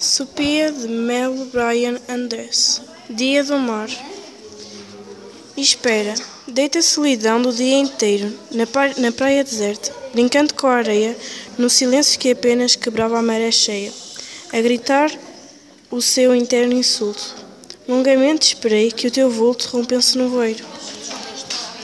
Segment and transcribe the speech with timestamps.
[0.00, 2.80] Sopia de Melo Brian Andress.
[3.10, 3.90] Dia do mar.
[5.54, 6.14] Espera,
[6.48, 11.14] deita a solidão do dia inteiro, na, pra na praia deserta, brincando com a areia,
[11.58, 13.92] no silêncio que apenas quebrava a maré cheia,
[14.50, 15.12] a gritar
[15.90, 17.36] o seu interno insulto.
[17.86, 20.64] Longamente esperei que o teu vulto rompesse no voeiro.